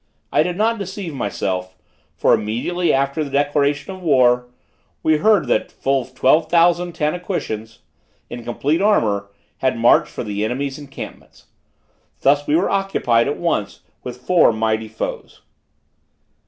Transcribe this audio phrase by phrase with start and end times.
[0.31, 1.77] I did not deceive myself;
[2.15, 4.47] for immediately after the declaration of war,
[5.03, 7.81] we heard that full twelve thousand Tanaquitians
[8.27, 9.29] in complete armor,
[9.59, 11.43] had marched for the enemy's encampment.
[12.21, 15.41] Thus were we occupied at once with four mighty foes.